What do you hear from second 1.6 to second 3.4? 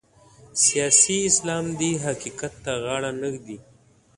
دې حقیقت ته غاړه نه